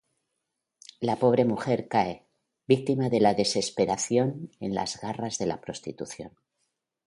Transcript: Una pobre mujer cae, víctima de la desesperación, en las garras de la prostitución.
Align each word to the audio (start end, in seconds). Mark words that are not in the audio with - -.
Una 1.03 1.15
pobre 1.23 1.45
mujer 1.49 1.83
cae, 1.95 2.15
víctima 2.67 3.09
de 3.09 3.19
la 3.19 3.35
desesperación, 3.35 4.49
en 4.59 4.73
las 4.73 4.99
garras 4.99 5.37
de 5.37 5.45
la 5.45 5.61
prostitución. 5.61 6.31